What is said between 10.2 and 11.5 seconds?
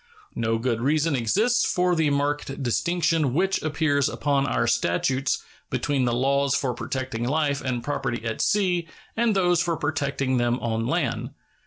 them on land.